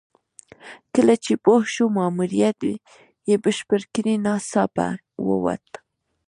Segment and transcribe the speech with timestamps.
[0.93, 2.59] کله چې پوه شو ماموریت
[3.29, 4.87] یې بشپړ کړی ناڅاپه
[5.27, 5.67] ووت.